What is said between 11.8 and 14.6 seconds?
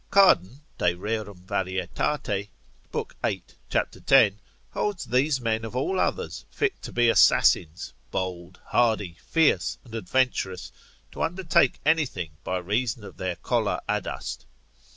anything by reason of their choler adust.